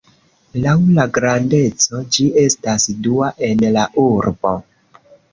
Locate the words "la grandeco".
0.99-1.99